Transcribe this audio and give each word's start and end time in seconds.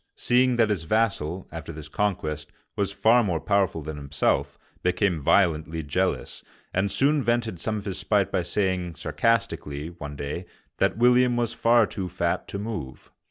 seeing 0.15 0.55
that 0.55 0.71
his 0.71 0.81
vassal, 0.81 1.47
after 1.51 1.71
this 1.71 1.87
conquest, 1.87 2.51
was 2.75 2.91
far 2.91 3.23
more 3.23 3.39
powerful 3.39 3.83
than 3.83 3.97
himself, 3.97 4.57
became 4.81 5.19
violently 5.19 5.83
jealous, 5.83 6.43
and 6.73 6.91
soon 6.91 7.21
vented 7.21 7.59
some 7.59 7.77
of 7.77 7.85
his 7.85 7.99
spite 7.99 8.31
by 8.31 8.41
saying 8.41 8.95
sarcastically, 8.95 9.89
one 9.91 10.15
day, 10.15 10.47
that 10.79 10.97
William 10.97 11.37
was 11.37 11.53
far 11.53 11.85
too 11.85 12.09
fat 12.09 12.47
to 12.47 12.57
move. 12.57 13.11